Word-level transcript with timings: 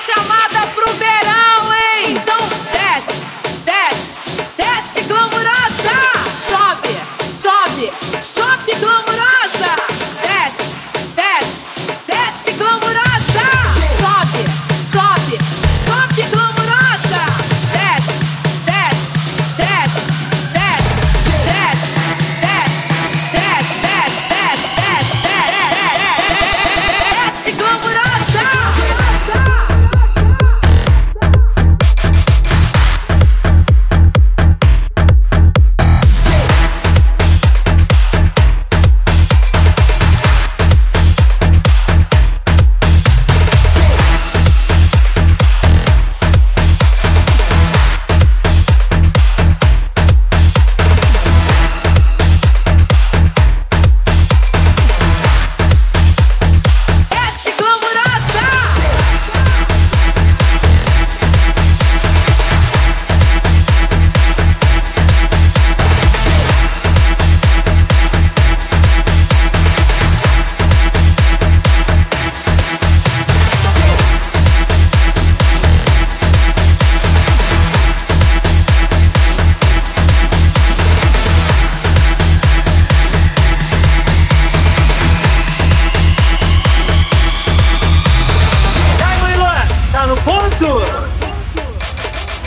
chamada 0.00 0.59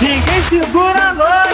Ninguém 0.04 0.42
segura 0.50 1.02
a 1.02 1.14
noite. 1.14 1.53